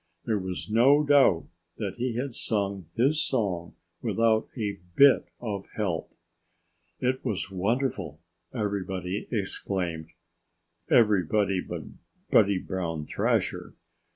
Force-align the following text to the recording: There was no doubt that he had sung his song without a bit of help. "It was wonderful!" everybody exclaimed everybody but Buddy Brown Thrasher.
There 0.25 0.39
was 0.39 0.67
no 0.67 1.03
doubt 1.03 1.45
that 1.77 1.97
he 1.97 2.15
had 2.15 2.33
sung 2.33 2.87
his 2.95 3.21
song 3.21 3.75
without 4.01 4.47
a 4.57 4.79
bit 4.95 5.27
of 5.39 5.67
help. 5.75 6.11
"It 6.99 7.23
was 7.23 7.51
wonderful!" 7.51 8.19
everybody 8.51 9.27
exclaimed 9.31 10.07
everybody 10.89 11.61
but 11.61 11.83
Buddy 12.31 12.57
Brown 12.57 13.05
Thrasher. 13.05 13.75